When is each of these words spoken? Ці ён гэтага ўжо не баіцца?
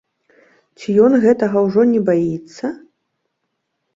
Ці 0.77 0.93
ён 1.07 1.11
гэтага 1.25 1.57
ўжо 1.67 1.85
не 1.91 2.01
баіцца? 2.09 2.65